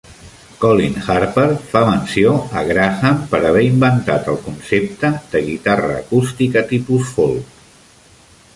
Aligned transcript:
Colin 0.61 0.95
Harper 1.07 1.43
fa 1.73 1.83
menció 1.89 2.31
a 2.61 2.63
Graham 2.71 3.19
per 3.33 3.41
haver 3.51 3.61
inventat 3.67 4.31
el 4.33 4.39
concepte 4.47 5.11
de 5.35 5.43
guitarra 5.51 5.93
acústica 5.99 6.65
tipus 6.73 7.13
folk. 7.19 7.61